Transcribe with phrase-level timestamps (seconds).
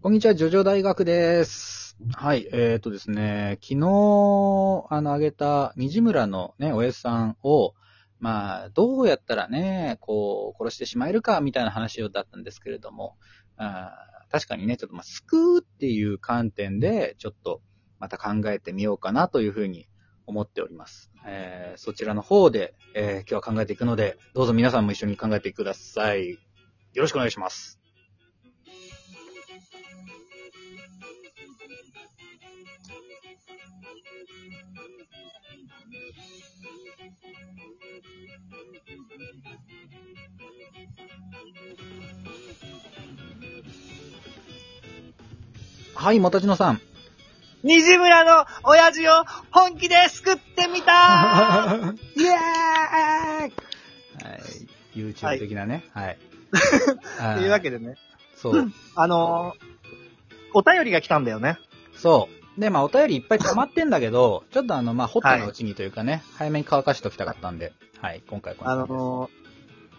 [0.00, 1.98] こんにちは、ジョジョ大学です。
[2.14, 3.78] はい、えっ、とですね、昨日、
[4.90, 7.74] あの、あげた、虹村のね、おやじさんを、
[8.20, 13.16] まあ、どうやったらね、こう、殺してしまえるか、みたいな話だったんですけれども、
[13.56, 13.90] あ
[14.30, 17.60] 確かにね、ちょっとまあ、救うっていう観点で、ちょっと、
[17.98, 19.88] また考えてみようかなというふうに
[20.26, 21.10] 思っております。
[21.26, 26.28] えーそちらの方で、えー今日は考えていくので、どうぞ皆さんも一緒に考えてください。
[26.30, 26.38] よ
[27.02, 27.77] ろしくお願いします。
[45.98, 46.80] はい、もたちのさん。
[47.64, 52.34] 虹村の親父を本気で救ってみたー イエーイ
[53.42, 53.52] はい。
[54.94, 55.84] YouTube 的なね。
[55.92, 56.18] はい。
[57.34, 57.96] というわけでね、
[58.36, 58.72] そう。
[58.94, 61.58] あのー、お便りが来たんだよね。
[61.96, 62.60] そう。
[62.60, 69.02] で、まあ、お便りいっぱい溜まってんだけど、ちょっとあの、まあ、ホットなうちにというかね、早めに乾かしておきたかったんで、はい、今回こあの感じです。
[69.02, 69.30] の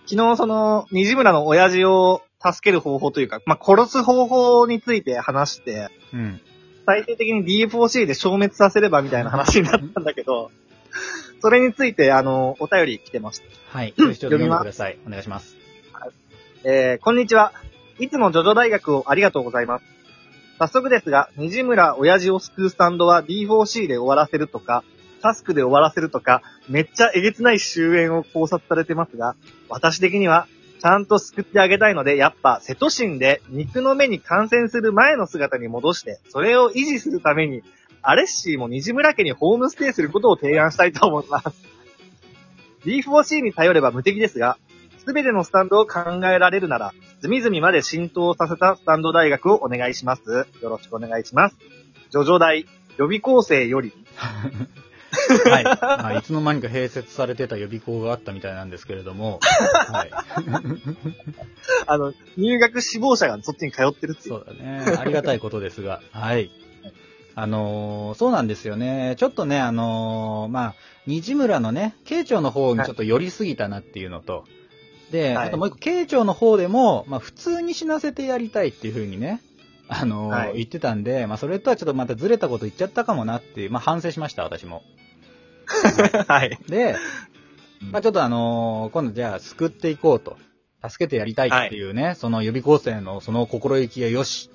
[0.08, 6.42] ー、昨日その、虹村の親父を助ける方法というか、まあ、殺す方法について話して、うん。
[6.86, 10.50] 最終的に D4C で消滅させればみたいな話になったんだけど、
[11.42, 13.46] それについて、あのー、お便り来てました。
[13.78, 14.98] はい、読んでください。
[15.06, 15.58] お願いします。
[16.64, 17.54] えー、こんにちは。
[18.00, 19.86] いつもジョジョ大学をありがとうございます。
[20.58, 24.84] 早速ですが、虹村親父を救うスタンドは D4C で終わらせるとか、
[25.22, 29.36] タスクで終わらせるとか、めっちゃえげつない終焉を考察されてますが、
[29.70, 30.48] 私的には、
[30.80, 37.64] ちゃんと救ってあげたいので、やっぱ、瀬戸神で肉の目に感染する前の姿に戻して、それを維持するために、
[38.02, 41.66] アレッシーも虹村家にホームステイすることを提案したいと思います。
[42.86, 44.58] D4C に頼れば無敵ですが、
[45.06, 50.48] すべてのスタンドを考えられるなら、隅々まで浸透させたスタンド大学をお願いします。
[50.62, 51.58] よろしくお願いします。
[52.10, 52.66] ジョジョ大、
[52.98, 53.92] 予備校生より、
[55.46, 55.64] はい。
[55.64, 59.40] まあ、いつの間にか併設されてた予備校があったみたいなんですけれども、
[59.92, 60.12] はい。
[61.88, 64.36] あの、入学志望者がそっちに通ってるっていう。
[64.36, 64.98] そうだね。
[64.98, 66.52] ありがたいことですが、はい。
[67.36, 69.16] あのーそうなんですよね。
[69.18, 70.76] ちょっとね、あのーまあ、
[71.08, 74.44] 虹村のね、慶長の方にちょっと寄りすぎたなっていうのと、
[75.12, 79.42] で、はいあともう一個、慶長の方でも、まあ、普通に死なせてやりたいっていう風にね、
[79.88, 84.84] あのーはい言ってたんで、まあ、それとはちょっとまたずれたこと言っちゃったかもなっていう、まあ、反省しました、私も。
[86.28, 86.58] はい。
[86.68, 86.96] で、
[87.92, 90.38] まあ、ちょっとあのー今度じゃあ救っていこうと。
[90.88, 94.50] 助けてやりたいっていうね、その予備校生のその心意気がよし。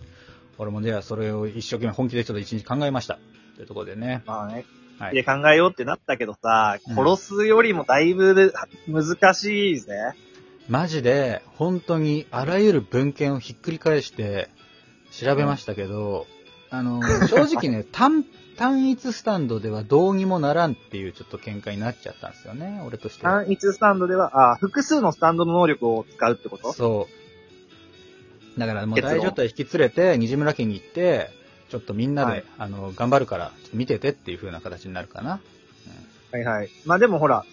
[0.56, 3.18] 俺もじゃあそれを一生懸命本気でちょっと一日考えました。
[3.56, 4.22] というところでね。
[4.24, 4.64] まあね、
[4.98, 8.54] はいで考えようってなったけどさ、うん殺すよりもだいぶ
[8.88, 10.12] 難しいぜ。
[10.68, 14.48] マジで、本当にあらゆる文献をひっくり返して
[15.10, 16.26] 調べましたけど、
[16.70, 18.24] あのー 正直ね、単、
[18.56, 23.44] 単一スタンドではどうにもならんっていうちょっと見解になっちゃったんですよね、俺としては。
[23.44, 26.72] 単一スタンドでは、あ複数のスタンドの能力を使うってこと？
[26.72, 27.08] そ
[28.56, 28.60] う。
[28.60, 31.30] だからもう大女隊引き連れて、虹村家に行って、
[31.70, 35.40] ちょっとみんなで、はいあの、頑張るから、ちょっと見ててっていう風な形になるかな。
[36.30, 36.70] はいはい。
[36.84, 37.44] まあでもほら、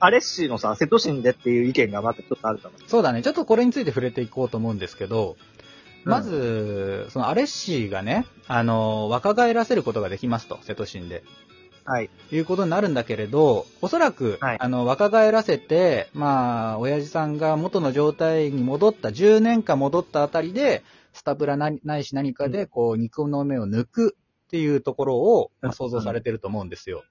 [0.00, 2.74] アレッシーのさ、瀬戸神でっていう意見がまたちょっとあるかも。
[2.86, 3.22] そうだね。
[3.22, 5.57] ちょっとこれについて触れていこうと思うんですけど、うん
[6.08, 11.22] まず、そのアレッシーがね、あの、若返らせることができますと、瀬戸神で。
[11.84, 12.10] はい。
[12.30, 20.82] いうことになるんだけれど、おそらく、はいあの、若返らせて、まあ、親父さんが元の状態に戻った、10年間戻ったあたりで、
[21.14, 24.16] スタブラなないし何かで、こう、肉の目を抜く
[24.46, 27.04] っていうところを、まあ、想像されてると思うんですよ。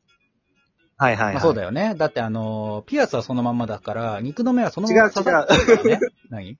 [0.97, 1.33] はいはい、はい。
[1.35, 1.95] まあ、そうだよね。
[1.95, 5.99] だってあの、ピアスはそのまんまだから、肉の目はそのまま違う違う刺さってるからね。
[6.29, 6.57] 何？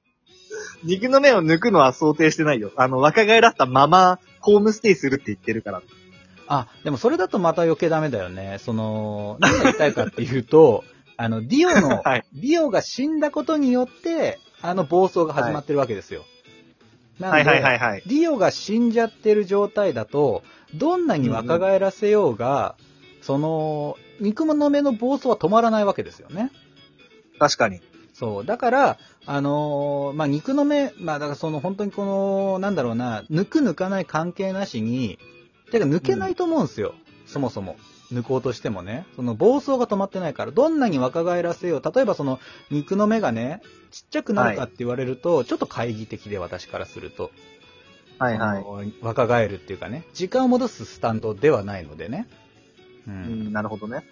[0.84, 2.72] 肉の目を抜くのは想定してないよ。
[2.76, 5.82] あの、若返らせたまま、ホームステイするって言ってるから。
[6.48, 8.58] あ、でもそれだとまた余計ダメだよね。
[8.60, 10.84] その、何が言いたいかっていうと、
[11.18, 16.26] あの、ディオの、はいディオが死んだことによって、あの暴走が始まってるわけですよ。
[17.20, 18.04] なんで、はいはいはいはい。
[18.06, 20.44] ディオが死んじゃってる状態だと、
[20.76, 22.76] どんなに若返らせようが、
[23.22, 26.52] その、肉の目の暴走は止まらないわけですよね。
[27.40, 27.82] 確かに。
[28.18, 28.46] そう。
[28.46, 28.98] だから、
[29.28, 35.20] あのーまあ、肉の目、まあ、だからその本当にこの、なんだろうな、抜く抜かない関係なしに、
[35.72, 36.96] てか抜けないと思うんですよ。
[37.28, 37.76] そもそも。
[38.12, 39.06] 抜こうとしてもね。
[39.16, 41.94] その暴走が止まってないから、どんなに若返らせよう。
[41.94, 42.40] 例えばその
[42.72, 43.62] 肉の目がね、
[43.92, 47.30] ちっちゃくなるかって言われると、ちょっと懐疑的で私からすると。
[48.18, 48.94] はいはい。
[49.02, 52.28] 若返るっていうかね、時間を戻すスタンドではないのでね。
[53.08, 53.12] う。
[53.12, 54.04] うんん、なるほどね。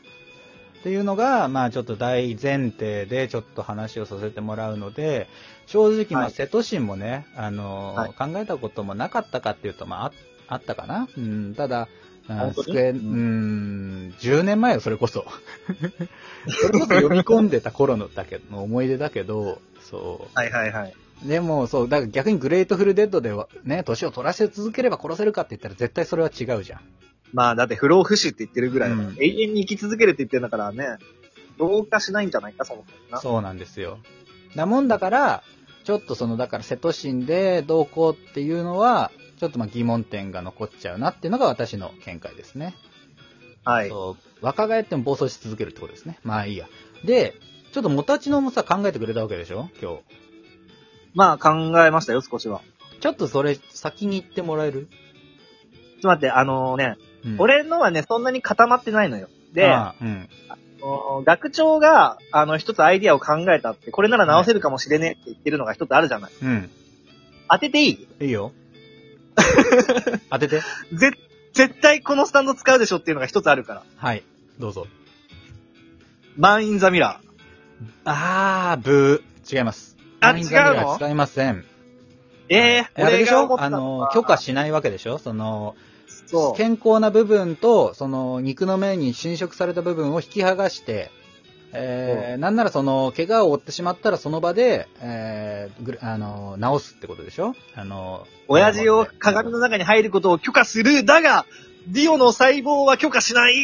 [0.86, 5.28] っていうのが、まあちょっと大前提でちょっと話をさせてもらうので、
[5.66, 10.12] 正直、まあはい瀬戸神もね、あの、はい考えたこともなかったかっていうと、まああ
[10.48, 11.08] あったかな？
[11.18, 11.88] うん、ただ、
[12.30, 12.66] うん本当に？
[12.68, 15.26] 机、ううんん、10年前よ、それこそ。
[16.50, 20.94] それこそ読み込んでた頃のだけの思い出だけど、そはいはいはい。
[21.26, 21.28] う。
[21.28, 26.82] でも、そう、だから逆にグレートフルデッドではね、年を取らせ続ければ殺せるかって言ったら絶対それは違うじゃん。
[27.34, 30.98] まあ、だって不老不死って言ってるぐらいうん永遠に生き続けるって言ってるんだからね、
[31.58, 33.20] 老化しないんじゃないか、そもそもな。
[33.20, 34.00] そうなんですよ。
[34.56, 35.44] なもんだから、
[35.84, 42.74] ちょっとその、だから瀬戸神でどうこうっていうのは、ちょっとまあ疑問点が残っちゃうなっていうのが私の見解ですね。
[43.66, 43.90] はい。
[43.90, 44.46] そう。
[44.46, 46.20] 若返っても暴走し続けるってことですね。
[46.24, 46.68] まあいいや。
[47.04, 47.34] で、
[47.74, 49.70] ちょっともたちのもさ、考えてくれたわけでしょ？
[49.82, 50.00] 今日。
[51.14, 52.62] まあ、考えましたよ、少しは。
[53.02, 56.96] ちょっとそれ、先に言ってもらえるちょっと待って、あのね、
[57.26, 59.28] うん、俺のはね、そんなに固まってないのよ。
[59.54, 60.30] で、ああうん。
[60.82, 66.32] お学長が、あの、一つアイディアを考えたって、これなら直せるかもしれねえって言ってるのが一つあるじゃない。
[66.44, 66.70] うん。
[67.50, 68.08] 当てていい？
[68.22, 68.52] いいよ。
[70.30, 70.62] 当てて。
[70.94, 71.12] ぜ、
[71.54, 73.84] 絶対このスタンド使うでしょっていうのが一つあるから。
[73.98, 74.24] はい。
[74.60, 74.86] どうぞ。
[76.38, 77.26] マン・イン・ザ・ミラー。
[78.06, 79.58] あー、ブー。
[79.58, 79.98] 違います。
[80.22, 80.96] あマインザミラー違うの？
[80.98, 81.66] 使いません。
[82.50, 85.18] ええあれでし俺が思ったょあの、許可しないわけでしょ？
[85.18, 85.76] その、
[86.26, 86.58] そう。
[86.58, 91.12] 健康な部分と、その、肉の面に侵食された部分を引き剥がして、
[91.74, 97.54] えー、なんならその、怪我を負ってしまったらその場で、えー、あの、治すってことでしょ？
[97.76, 101.04] あの、親父を鏡の中に入ることを許可する。
[101.04, 101.46] だが、
[101.88, 103.56] ディオの細胞は許可しない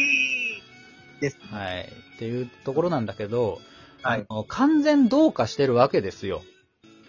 [1.50, 1.88] はい。
[2.16, 3.60] っていうところなんだけど、
[4.02, 6.42] はいあの完全同化してるわけですよ。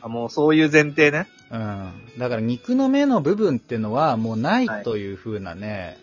[0.04, 1.28] あ、もうそういう前提ね。
[1.50, 1.92] うん。
[2.20, 5.98] だから肉の目の部分っていうのはもうないという風なね、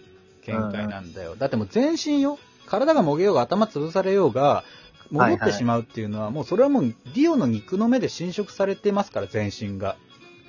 [0.47, 1.37] 見解なんだよ。
[1.37, 2.38] だってもう全身よ。
[2.67, 4.64] 体がもげようが頭潰されようが、
[5.11, 9.97] 戻ってしまうっていうのは、もうそれはもうディオの肉の目で侵食されてますから、全身が。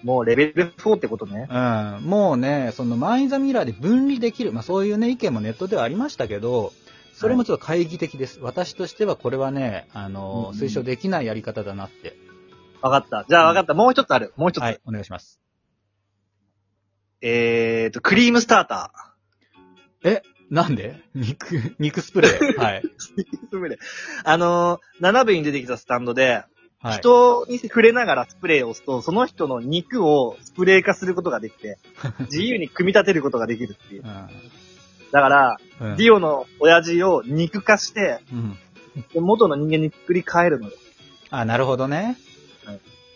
[0.04, 1.48] もうレベル4ってことね。
[1.50, 2.02] うん。
[2.04, 4.52] もうね、そのマインザミラーで分離できる。
[4.52, 6.74] まあそういうね、意見もネットではありましたけど、
[7.14, 8.40] それもちょっと懐疑的です。
[8.42, 12.16] 私としてはこれはね、あの、うん推奨できないやり方だなって。
[12.82, 13.26] わかった。
[13.28, 13.74] じゃあわかった。
[13.74, 14.34] もう一つある。
[14.38, 14.64] もう一つ。
[14.64, 15.40] はい、お願いします。
[17.22, 18.92] えーと、クリームスタータ
[20.04, 21.00] え、なんで？
[21.14, 22.58] 肉、肉スプレー？
[22.60, 22.82] はい。
[22.84, 23.78] ー。
[24.24, 26.44] あのー、7部に出てきたスタンドで、
[26.80, 26.98] はい。
[26.98, 31.78] 人に触れながらスプレーを押すと、その人の肉をスプレー化することができて、
[32.32, 34.04] 自由に組み立てることができるっていう。
[34.04, 35.92] だから、うん。
[35.92, 38.58] うんディオの親父を肉化して、うん。
[39.14, 40.74] で元の人間に作り変えるのよ。
[41.30, 42.18] あ、なるほどね。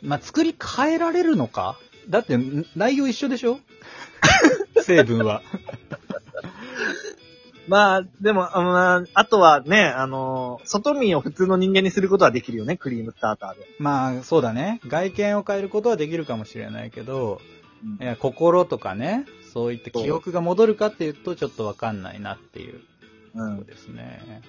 [0.06, 1.78] はいまあ、作り変えられるのか？
[2.10, 3.60] だって、ん内容一緒でしょ？
[4.84, 5.42] 成分は。
[7.68, 13.66] まあ、でも、あまあ、あとはね、あのー外見を普通の人間にすることはできるよね、クリームスターターで。
[13.80, 14.80] まあ、そうだね。
[14.88, 17.42] 外見を変えることはできるかもしれないけど、
[17.84, 22.82] うんいや心とかね、そういった記憶が戻るかっていうと、ちょっとわかんないなっていう
[23.36, 24.42] うんですね。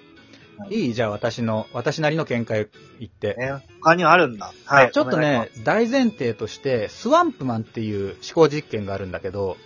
[0.58, 2.68] はいいいじゃあ私の、私なりの見解
[2.98, 3.34] 言って。
[3.38, 4.52] ね、他にはあるんだ。
[4.64, 4.92] はい。
[4.92, 9.56] ちょっとね、大前提として、スワンプマンっていう思考実験があるんだけど。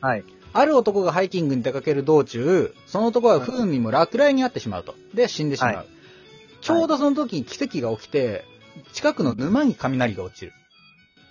[0.00, 0.24] はい。
[0.52, 4.94] ある男がハイキングに出かける道中、その男は不運にも落雷に遭ってしまうと。
[5.14, 5.76] で、死んでしまう。
[5.76, 5.86] はい
[6.60, 8.44] ちょうどその時に奇跡が起きて、
[8.92, 10.52] 近くの沼に雷が落ちる。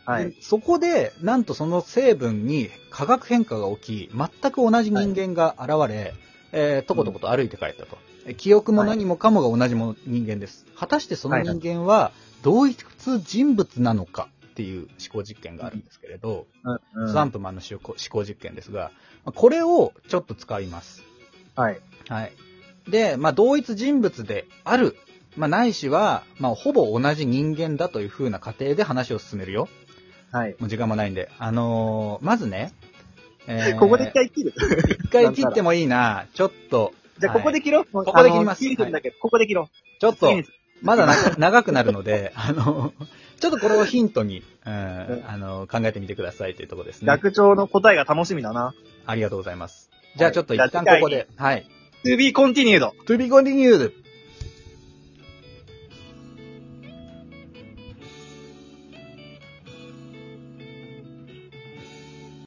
[0.05, 0.31] はい。
[0.31, 6.13] でそこで、なんとその成分に化学変化が起き、全く同じ人間が現れ、
[6.51, 7.97] えーとことこと歩いて帰ったと。
[8.29, 10.65] え記憶も何もかもが同じもの人間です。
[10.75, 12.11] 果たしてその人間は
[12.43, 12.85] 同一
[13.25, 17.11] 人物なのかっていう思考実験があるんですけれど、うん、うん。
[17.11, 18.91] スワンプマンの思考実験ですが、
[19.25, 21.03] まあこれをちょっと使います。
[21.55, 21.79] はい。
[22.07, 22.33] はい。
[22.89, 24.95] で、まあ、同一人物である、
[25.35, 29.67] まあ、ないしは、まあ、ほぼ同じ人間だという風な過程で話を進めるよ。
[30.31, 30.55] はい。
[30.59, 31.29] もう時間もないんで。
[31.39, 32.73] あのーまずね、
[33.47, 34.53] えーここで一回切る。
[35.01, 36.27] 一回切ってもいいな。
[36.33, 37.85] ちょっと、じゃあ、ここで切ろう。
[37.85, 39.99] ここで切ります切るんだけど、ここで切ろう。
[39.99, 40.31] ちょっと
[40.81, 42.93] まだな 長くなるので、あの、
[43.39, 47.07] ちょっとこれをヒントに、うん、あの、考えてみてくださいというところですね。
[47.07, 48.73] 学長の答えが楽しみだな。
[49.05, 49.89] ありがとうございます。
[50.15, 51.67] じゃあちょっと一旦ここで、はい。
[52.05, 52.89] to be continued.
[53.05, 53.91] to be continued!